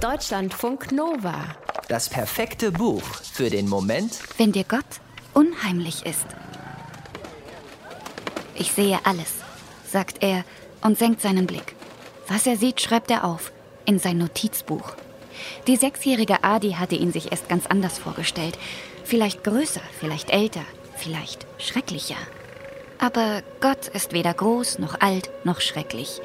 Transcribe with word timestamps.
Deutschlandfunk 0.00 0.92
Nova. 0.92 1.56
Das 1.88 2.08
perfekte 2.08 2.70
Buch 2.70 3.02
für 3.02 3.50
den 3.50 3.68
Moment, 3.68 4.20
wenn 4.36 4.52
dir 4.52 4.62
Gott 4.62 4.84
unheimlich 5.34 6.06
ist. 6.06 6.26
Ich 8.54 8.70
sehe 8.70 9.00
alles, 9.02 9.34
sagt 9.90 10.22
er 10.22 10.44
und 10.82 10.98
senkt 10.98 11.20
seinen 11.20 11.48
Blick. 11.48 11.74
Was 12.28 12.46
er 12.46 12.56
sieht, 12.56 12.80
schreibt 12.80 13.10
er 13.10 13.24
auf 13.24 13.50
in 13.86 13.98
sein 13.98 14.18
Notizbuch. 14.18 14.92
Die 15.66 15.74
sechsjährige 15.74 16.44
Adi 16.44 16.74
hatte 16.74 16.94
ihn 16.94 17.12
sich 17.12 17.32
erst 17.32 17.48
ganz 17.48 17.66
anders 17.66 17.98
vorgestellt. 17.98 18.56
Vielleicht 19.02 19.42
größer, 19.42 19.82
vielleicht 19.98 20.30
älter, 20.30 20.62
vielleicht 20.94 21.44
schrecklicher. 21.58 22.18
Aber 23.00 23.42
Gott 23.60 23.88
ist 23.88 24.12
weder 24.12 24.32
groß 24.32 24.78
noch 24.78 25.00
alt 25.00 25.28
noch 25.42 25.60
schrecklich. 25.60 26.20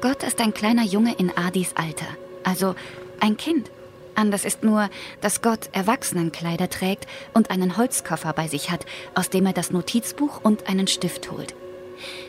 Gott 0.00 0.22
ist 0.22 0.40
ein 0.40 0.54
kleiner 0.54 0.84
Junge 0.84 1.14
in 1.16 1.36
Adis 1.36 1.74
Alter, 1.76 2.06
also 2.44 2.74
ein 3.20 3.36
Kind. 3.36 3.70
Anders 4.14 4.44
ist 4.44 4.62
nur, 4.64 4.90
dass 5.20 5.40
Gott 5.40 5.70
Erwachsenenkleider 5.72 6.68
trägt 6.68 7.06
und 7.32 7.50
einen 7.50 7.76
Holzkoffer 7.76 8.32
bei 8.32 8.48
sich 8.48 8.70
hat, 8.70 8.84
aus 9.14 9.30
dem 9.30 9.46
er 9.46 9.52
das 9.52 9.70
Notizbuch 9.70 10.40
und 10.42 10.68
einen 10.68 10.88
Stift 10.88 11.30
holt. 11.30 11.54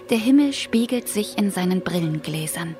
Der 0.09 0.17
Himmel 0.17 0.53
spiegelt 0.53 1.07
sich 1.07 1.37
in 1.37 1.51
seinen 1.51 1.81
Brillengläsern. 1.81 2.75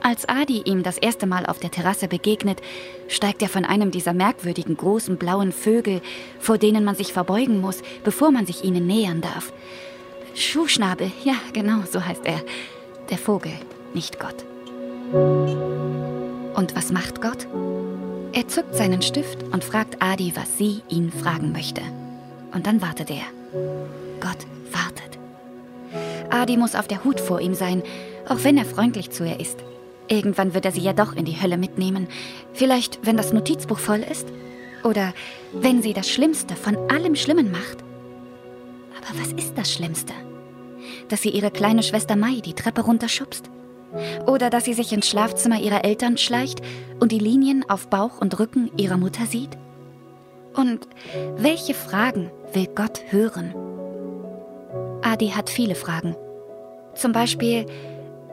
Als 0.00 0.28
Adi 0.28 0.62
ihm 0.64 0.82
das 0.82 0.98
erste 0.98 1.26
Mal 1.26 1.46
auf 1.46 1.58
der 1.58 1.70
Terrasse 1.70 2.06
begegnet, 2.06 2.60
steigt 3.08 3.42
er 3.42 3.48
von 3.48 3.64
einem 3.64 3.90
dieser 3.90 4.12
merkwürdigen 4.12 4.76
großen 4.76 5.16
blauen 5.16 5.52
Vögel, 5.52 6.00
vor 6.38 6.58
denen 6.58 6.84
man 6.84 6.94
sich 6.94 7.12
verbeugen 7.12 7.60
muss, 7.60 7.82
bevor 8.04 8.30
man 8.30 8.46
sich 8.46 8.64
ihnen 8.64 8.86
nähern 8.86 9.20
darf. 9.20 9.52
Schuhschnabel, 10.34 11.10
ja, 11.24 11.34
genau, 11.52 11.82
so 11.90 12.04
heißt 12.04 12.24
er. 12.24 12.40
Der 13.10 13.18
Vogel, 13.18 13.52
nicht 13.92 14.20
Gott. 14.20 14.44
Und 16.58 16.74
was 16.74 16.90
macht 16.90 17.20
Gott? 17.20 17.46
Er 18.32 18.48
zückt 18.48 18.74
seinen 18.74 19.00
Stift 19.00 19.44
und 19.52 19.62
fragt 19.62 20.02
Adi, 20.02 20.32
was 20.34 20.58
sie 20.58 20.82
ihn 20.88 21.12
fragen 21.12 21.52
möchte. 21.52 21.82
Und 22.52 22.66
dann 22.66 22.82
wartet 22.82 23.10
er. 23.10 23.22
Gott 24.18 24.44
wartet. 24.72 25.20
Adi 26.30 26.56
muss 26.56 26.74
auf 26.74 26.88
der 26.88 27.04
Hut 27.04 27.20
vor 27.20 27.40
ihm 27.40 27.54
sein, 27.54 27.84
auch 28.28 28.42
wenn 28.42 28.58
er 28.58 28.64
freundlich 28.64 29.12
zu 29.12 29.24
ihr 29.24 29.38
ist. 29.38 29.60
Irgendwann 30.08 30.52
wird 30.52 30.64
er 30.64 30.72
sie 30.72 30.80
ja 30.80 30.92
doch 30.92 31.14
in 31.14 31.26
die 31.26 31.40
Hölle 31.40 31.58
mitnehmen. 31.58 32.08
Vielleicht, 32.54 33.06
wenn 33.06 33.16
das 33.16 33.32
Notizbuch 33.32 33.78
voll 33.78 34.00
ist. 34.00 34.26
Oder 34.82 35.14
wenn 35.52 35.80
sie 35.80 35.92
das 35.92 36.10
Schlimmste 36.10 36.56
von 36.56 36.76
allem 36.90 37.14
Schlimmen 37.14 37.52
macht. 37.52 37.84
Aber 38.96 39.20
was 39.20 39.32
ist 39.32 39.56
das 39.56 39.72
Schlimmste? 39.72 40.12
Dass 41.08 41.22
sie 41.22 41.30
ihre 41.30 41.52
kleine 41.52 41.84
Schwester 41.84 42.16
Mai 42.16 42.40
die 42.44 42.54
Treppe 42.54 42.80
runterschubst? 42.80 43.48
Oder 44.26 44.50
dass 44.50 44.64
sie 44.64 44.74
sich 44.74 44.92
ins 44.92 45.08
Schlafzimmer 45.08 45.60
ihrer 45.60 45.84
Eltern 45.84 46.18
schleicht 46.18 46.60
und 47.00 47.12
die 47.12 47.18
Linien 47.18 47.64
auf 47.68 47.88
Bauch 47.88 48.20
und 48.20 48.38
Rücken 48.38 48.70
ihrer 48.76 48.96
Mutter 48.96 49.26
sieht? 49.26 49.56
Und 50.54 50.86
welche 51.36 51.74
Fragen 51.74 52.30
will 52.52 52.68
Gott 52.74 53.02
hören? 53.08 53.54
Adi 55.02 55.28
hat 55.28 55.48
viele 55.48 55.74
Fragen. 55.74 56.16
Zum 56.94 57.12
Beispiel, 57.12 57.66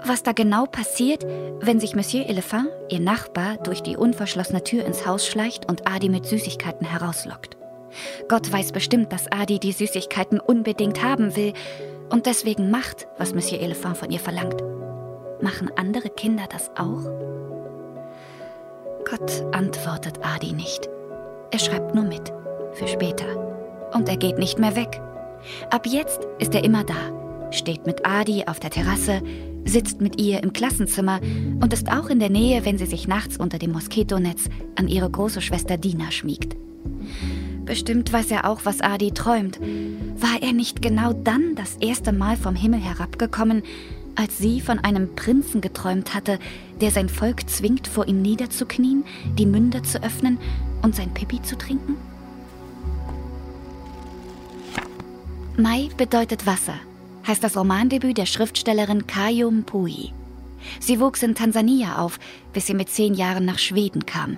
was 0.04 0.24
da 0.24 0.32
genau 0.32 0.66
passiert, 0.66 1.26
wenn 1.62 1.80
sich 1.80 1.96
Monsieur 1.96 2.28
Elephant, 2.28 2.68
ihr 2.90 3.00
Nachbar, 3.00 3.58
durch 3.58 3.82
die 3.82 3.96
unverschlossene 3.96 4.64
Tür 4.64 4.86
ins 4.86 5.06
Haus 5.06 5.28
schleicht 5.28 5.70
und 5.70 5.88
Adi 5.88 6.10
mit 6.10 6.26
Süßigkeiten 6.26 6.86
herauslockt. 6.86 7.58
Gott 8.28 8.52
weiß 8.52 8.72
bestimmt, 8.72 9.14
dass 9.14 9.32
Adi 9.32 9.60
die 9.60 9.72
Süßigkeiten 9.72 10.40
unbedingt 10.40 11.04
haben 11.04 11.36
will 11.36 11.54
und 12.10 12.26
deswegen 12.26 12.70
macht, 12.70 13.08
was 13.18 13.34
Monsieur 13.34 13.62
Elephant 13.62 13.98
von 13.98 14.12
ihr 14.12 14.20
verlangt. 14.20 14.62
Machen 15.46 15.70
andere 15.76 16.10
Kinder 16.10 16.46
das 16.50 16.72
auch? 16.76 17.04
Gott 19.08 19.44
antwortet 19.54 20.18
Adi 20.24 20.54
nicht. 20.54 20.90
Er 21.52 21.60
schreibt 21.60 21.94
nur 21.94 22.04
mit, 22.04 22.34
für 22.74 22.88
später. 22.88 23.28
Und 23.94 24.10
er 24.10 24.18
geht 24.18 24.40
nicht 24.40 24.58
mehr 24.58 24.76
weg. 24.76 25.00
Ab 25.70 25.86
jetzt 25.86 26.22
ist 26.40 26.56
er 26.56 26.64
immer 26.64 26.84
da, 26.84 27.52
steht 27.52 27.86
mit 27.86 28.08
Adi 28.08 28.46
auf 28.48 28.60
der 28.60 28.72
Terrasse, 28.72 29.22
sitzt 29.66 30.02
mit 30.02 30.20
ihr 30.20 30.42
im 30.42 30.52
Klassenzimmer 30.52 31.20
und 31.62 31.74
ist 31.74 31.92
auch 31.92 32.10
in 32.10 32.18
der 32.18 32.32
Nähe, 32.32 32.66
wenn 32.66 32.80
sie 32.80 32.88
sich 32.88 33.08
nachts 33.08 33.38
unter 33.38 33.60
dem 33.60 33.72
Moskitonetz 33.72 34.46
an 34.76 34.88
ihre 34.88 35.12
große 35.12 35.42
Schwester 35.42 35.78
Dina 35.78 36.10
schmiegt. 36.10 36.58
Bestimmt 37.66 38.12
weiß 38.12 38.32
er 38.32 38.50
auch, 38.50 38.62
was 38.64 38.82
Adi 38.82 39.12
träumt. 39.12 39.60
War 39.60 40.42
er 40.42 40.54
nicht 40.54 40.82
genau 40.82 41.14
dann 41.14 41.54
das 41.54 41.76
erste 41.76 42.14
Mal 42.14 42.36
vom 42.36 42.56
Himmel 42.56 42.80
herabgekommen, 42.80 43.62
als 44.16 44.38
sie 44.38 44.62
von 44.62 44.80
einem 44.80 45.16
Prinzen 45.16 45.62
geträumt 45.62 46.14
hatte, 46.14 46.40
der 46.82 46.92
sein 46.92 47.10
Volk 47.10 47.50
zwingt, 47.50 47.88
vor 47.88 48.08
ihm 48.08 48.22
niederzuknien, 48.22 49.04
die 49.38 49.46
Münder 49.46 49.84
zu 49.84 50.02
öffnen 50.04 50.38
und 50.82 50.96
sein 50.96 51.14
Pipi 51.14 51.42
zu 51.42 51.58
trinken? 51.58 51.96
Mai 55.58 55.90
bedeutet 55.96 56.46
Wasser, 56.46 56.76
heißt 57.26 57.44
das 57.44 57.56
Romandebüt 57.56 58.18
der 58.18 58.26
Schriftstellerin 58.26 59.08
Kayo 59.08 59.50
Mpui. 59.50 60.12
Sie 60.80 61.00
wuchs 61.00 61.24
in 61.24 61.36
Tansania 61.36 61.98
auf, 61.98 62.20
bis 62.52 62.68
sie 62.68 62.74
mit 62.74 62.90
zehn 62.90 63.14
Jahren 63.14 63.46
nach 63.46 63.60
Schweden 63.60 64.06
kam. 64.06 64.38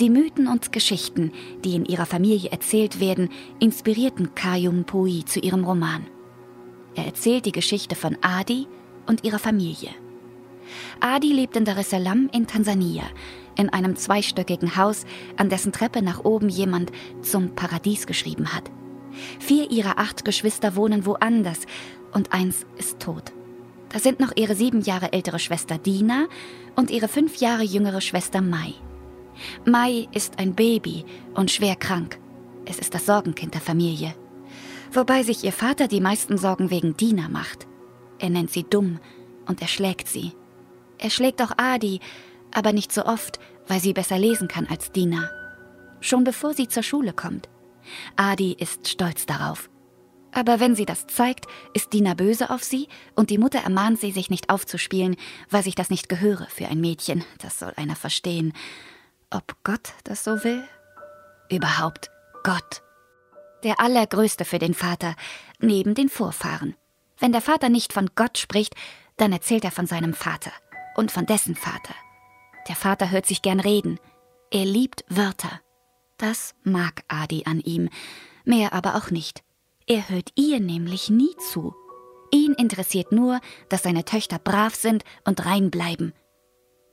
Die 0.00 0.10
Mythen 0.10 0.46
und 0.46 0.72
Geschichten, 0.72 1.32
die 1.64 1.74
in 1.74 1.84
ihrer 1.84 2.06
Familie 2.06 2.50
erzählt 2.50 3.00
werden, 3.00 3.30
inspirierten 3.58 4.34
Kayo 4.34 4.72
Mpui 4.72 5.24
zu 5.24 5.40
ihrem 5.40 5.64
Roman. 5.64 6.06
Er 6.98 7.06
erzählt 7.06 7.46
die 7.46 7.52
Geschichte 7.52 7.94
von 7.94 8.18
Adi 8.22 8.66
und 9.06 9.22
ihrer 9.22 9.38
Familie. 9.38 9.90
Adi 10.98 11.32
lebt 11.32 11.54
in 11.54 11.64
Dar 11.64 11.78
es 11.78 11.90
Salaam 11.90 12.28
in 12.32 12.48
Tansania, 12.48 13.04
in 13.56 13.68
einem 13.68 13.94
zweistöckigen 13.94 14.74
Haus, 14.74 15.06
an 15.36 15.48
dessen 15.48 15.70
Treppe 15.70 16.02
nach 16.02 16.24
oben 16.24 16.48
jemand 16.48 16.90
zum 17.22 17.54
Paradies 17.54 18.08
geschrieben 18.08 18.52
hat. 18.52 18.64
Vier 19.38 19.70
ihrer 19.70 20.00
acht 20.00 20.24
Geschwister 20.24 20.74
wohnen 20.74 21.06
woanders 21.06 21.60
und 22.12 22.32
eins 22.32 22.66
ist 22.78 22.98
tot. 22.98 23.32
Da 23.90 24.00
sind 24.00 24.18
noch 24.18 24.32
ihre 24.34 24.56
sieben 24.56 24.80
Jahre 24.80 25.12
ältere 25.12 25.38
Schwester 25.38 25.78
Dina 25.78 26.26
und 26.74 26.90
ihre 26.90 27.06
fünf 27.06 27.36
Jahre 27.36 27.62
jüngere 27.62 28.00
Schwester 28.00 28.42
Mai. 28.42 28.74
Mai 29.64 30.08
ist 30.10 30.40
ein 30.40 30.56
Baby 30.56 31.04
und 31.34 31.52
schwer 31.52 31.76
krank. 31.76 32.18
Es 32.64 32.80
ist 32.80 32.92
das 32.92 33.06
Sorgenkind 33.06 33.54
der 33.54 33.60
Familie. 33.60 34.16
Wobei 34.92 35.22
sich 35.22 35.44
ihr 35.44 35.52
Vater 35.52 35.88
die 35.88 36.00
meisten 36.00 36.38
Sorgen 36.38 36.70
wegen 36.70 36.96
Dina 36.96 37.28
macht. 37.28 37.66
Er 38.18 38.30
nennt 38.30 38.50
sie 38.50 38.64
dumm 38.64 39.00
und 39.46 39.60
er 39.62 39.68
schlägt 39.68 40.08
sie. 40.08 40.32
Er 40.98 41.10
schlägt 41.10 41.40
auch 41.42 41.52
Adi, 41.56 42.00
aber 42.52 42.72
nicht 42.72 42.92
so 42.92 43.04
oft, 43.04 43.38
weil 43.66 43.80
sie 43.80 43.92
besser 43.92 44.18
lesen 44.18 44.48
kann 44.48 44.66
als 44.66 44.90
Dina. 44.90 45.30
Schon 46.00 46.24
bevor 46.24 46.54
sie 46.54 46.68
zur 46.68 46.82
Schule 46.82 47.12
kommt. 47.12 47.48
Adi 48.16 48.52
ist 48.58 48.88
stolz 48.88 49.26
darauf. 49.26 49.70
Aber 50.32 50.60
wenn 50.60 50.74
sie 50.74 50.84
das 50.84 51.06
zeigt, 51.06 51.46
ist 51.74 51.92
Dina 51.92 52.14
böse 52.14 52.50
auf 52.50 52.62
sie 52.62 52.88
und 53.14 53.30
die 53.30 53.38
Mutter 53.38 53.60
ermahnt 53.60 54.00
sie, 54.00 54.12
sich 54.12 54.30
nicht 54.30 54.50
aufzuspielen, 54.50 55.16
weil 55.50 55.62
sich 55.62 55.74
das 55.74 55.90
nicht 55.90 56.08
gehöre 56.08 56.46
für 56.50 56.66
ein 56.66 56.80
Mädchen. 56.80 57.24
Das 57.38 57.58
soll 57.58 57.72
einer 57.76 57.96
verstehen. 57.96 58.52
Ob 59.30 59.56
Gott 59.64 59.92
das 60.04 60.24
so 60.24 60.44
will? 60.44 60.62
Überhaupt 61.50 62.10
Gott. 62.44 62.82
Der 63.64 63.80
Allergrößte 63.80 64.44
für 64.44 64.58
den 64.58 64.74
Vater, 64.74 65.16
neben 65.58 65.94
den 65.94 66.08
Vorfahren. 66.08 66.76
Wenn 67.18 67.32
der 67.32 67.40
Vater 67.40 67.68
nicht 67.68 67.92
von 67.92 68.10
Gott 68.14 68.38
spricht, 68.38 68.74
dann 69.16 69.32
erzählt 69.32 69.64
er 69.64 69.72
von 69.72 69.86
seinem 69.86 70.14
Vater 70.14 70.52
und 70.96 71.10
von 71.10 71.26
dessen 71.26 71.56
Vater. 71.56 71.94
Der 72.68 72.76
Vater 72.76 73.10
hört 73.10 73.26
sich 73.26 73.42
gern 73.42 73.60
reden. 73.60 73.98
Er 74.50 74.64
liebt 74.64 75.04
Wörter. 75.08 75.60
Das 76.18 76.54
mag 76.62 77.02
Adi 77.08 77.44
an 77.46 77.60
ihm, 77.60 77.88
mehr 78.44 78.72
aber 78.72 78.96
auch 78.96 79.10
nicht. 79.10 79.42
Er 79.86 80.08
hört 80.08 80.30
ihr 80.36 80.60
nämlich 80.60 81.10
nie 81.10 81.34
zu. 81.50 81.74
Ihn 82.30 82.52
interessiert 82.54 83.10
nur, 83.10 83.40
dass 83.68 83.82
seine 83.82 84.04
Töchter 84.04 84.38
brav 84.38 84.74
sind 84.74 85.02
und 85.24 85.44
rein 85.46 85.70
bleiben. 85.70 86.12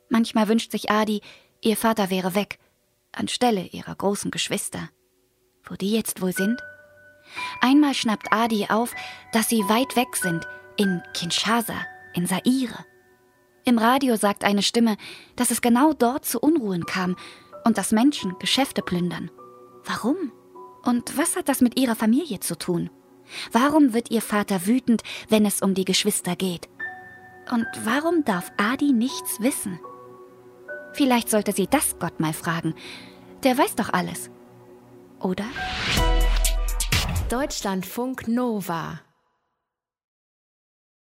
Manchmal 0.10 0.48
wünscht 0.48 0.72
sich 0.72 0.90
Adi, 0.90 1.22
ihr 1.62 1.76
Vater 1.76 2.10
wäre 2.10 2.36
weg, 2.36 2.58
anstelle 3.12 3.68
ihrer 3.68 3.96
großen 3.96 4.32
Geschwister. 4.32 4.90
Wo 5.68 5.76
die 5.76 5.92
jetzt 5.92 6.22
wohl 6.22 6.34
sind? 6.34 6.62
Einmal 7.62 7.94
schnappt 7.94 8.32
Adi 8.32 8.68
auf, 8.70 8.94
dass 9.34 9.50
sie 9.50 9.64
weit 9.64 9.96
weg 9.96 10.16
sind, 10.16 10.48
in 10.78 11.02
Kinshasa, 11.14 11.86
in 12.14 12.28
Saire. 12.28 12.86
Im 13.66 13.80
Radio 13.80 14.16
sagt 14.16 14.44
eine 14.44 14.62
Stimme, 14.62 14.96
dass 15.36 15.50
es 15.50 15.62
genau 15.62 15.94
dort 15.94 16.26
zu 16.26 16.40
Unruhen 16.40 16.86
kam 16.86 17.16
und 17.64 17.78
dass 17.78 17.92
Menschen 17.92 18.38
Geschäfte 18.40 18.82
plündern. 18.82 19.32
Warum? 19.84 20.32
Und 20.84 21.18
was 21.18 21.36
hat 21.36 21.50
das 21.50 21.62
mit 21.62 21.80
ihrer 21.80 21.96
Familie 21.96 22.40
zu 22.40 22.58
tun? 22.58 22.92
Warum 23.52 23.94
wird 23.94 24.12
ihr 24.12 24.22
Vater 24.22 24.68
wütend, 24.68 25.02
wenn 25.30 25.46
es 25.46 25.62
um 25.62 25.74
die 25.74 25.86
Geschwister 25.86 26.36
geht? 26.36 26.70
Und 27.52 27.66
warum 27.84 28.24
darf 28.24 28.52
Adi 28.58 28.92
nichts 28.92 29.40
wissen? 29.40 29.80
Vielleicht 30.94 31.30
sollte 31.30 31.52
sie 31.52 31.68
das 31.68 31.98
Gott 32.00 32.20
mal 32.20 32.34
fragen. 32.34 32.76
Der 33.44 33.58
weiß 33.58 33.76
doch 33.76 33.92
alles. 33.92 34.30
Oder? 35.26 35.46
Deutschlandfunk 37.30 38.28
Nova 38.28 39.00